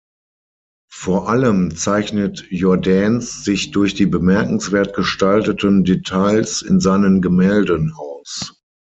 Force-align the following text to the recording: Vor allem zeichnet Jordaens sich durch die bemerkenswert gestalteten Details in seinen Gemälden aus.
Vor 0.91 1.29
allem 1.29 1.75
zeichnet 1.75 2.47
Jordaens 2.49 3.43
sich 3.43 3.69
durch 3.69 3.93
die 3.93 4.07
bemerkenswert 4.07 4.95
gestalteten 4.95 5.83
Details 5.83 6.63
in 6.63 6.79
seinen 6.79 7.21
Gemälden 7.21 7.93
aus. 7.93 8.59